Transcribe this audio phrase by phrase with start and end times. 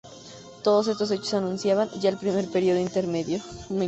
[0.63, 3.39] Todos estos hechos anunciaban ya el Primer Período Intermedio.